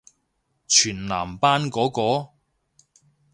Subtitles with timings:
[0.67, 2.31] 全男班嗰個？